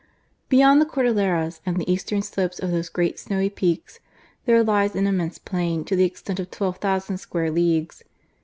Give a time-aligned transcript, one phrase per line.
[0.49, 3.99] Beyond the Cordilleras and the eastern slopes of those great snowy peaks,
[4.45, 8.01] there lies an immense plain, to the extent of 12,000 square leagues.